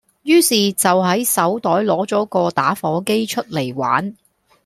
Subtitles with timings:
[0.23, 4.15] 於是就喺手袋攞咗個打火機出嚟玩